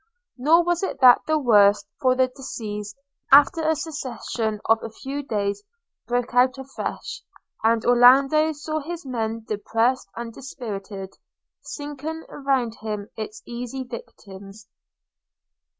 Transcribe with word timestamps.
Nor 0.35 0.63
was 0.63 0.81
that 0.81 1.21
the 1.27 1.37
worst; 1.37 1.85
for 1.99 2.15
the 2.15 2.27
disease, 2.27 2.95
after 3.31 3.61
a 3.61 3.75
cessation 3.75 4.59
of 4.65 4.79
a 4.81 4.89
few 4.89 5.21
days, 5.21 5.61
broke 6.07 6.33
out 6.33 6.57
afresh, 6.57 7.21
and 7.63 7.85
Orlando 7.85 8.51
saw 8.51 8.79
his 8.79 9.05
men 9.05 9.45
depressed 9.47 10.07
and 10.15 10.33
dispirited, 10.33 11.13
sinking 11.61 12.23
around 12.29 12.77
him 12.81 13.09
its 13.15 13.43
easy 13.45 13.83
victims. 13.83 14.67